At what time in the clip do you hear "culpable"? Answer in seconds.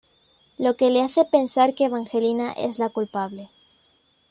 2.89-3.51